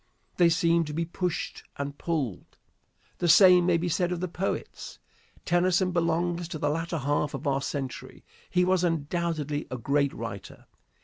[0.37, 2.57] They seem to be pushed and pulled.
[3.19, 4.97] The same may be said of the poets.
[5.45, 8.25] Tennyson belongs to the latter half of our century.
[8.49, 10.65] He was undoubtedly a great writer.